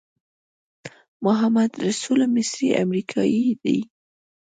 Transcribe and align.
محمدرسول 1.25 2.19
مصری 2.35 2.67
امریکایی 2.83 3.43
دی. 3.63 3.77